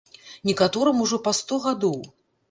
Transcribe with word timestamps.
Некаторым 0.49 1.03
ужо 1.05 1.19
па 1.27 1.33
сто 1.39 1.59
гадоў! 1.67 1.99